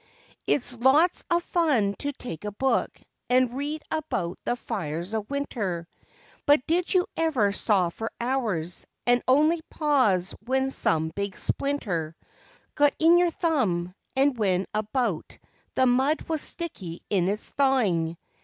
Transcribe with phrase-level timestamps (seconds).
[0.47, 5.87] It's lots of fun to take a book and read about the fires of winter.
[6.47, 12.15] But did you ever saw for hours, and only pause when some big splinter
[12.73, 15.37] Got in your thumb, and when about
[15.75, 18.17] the mud was sticky in its thawing.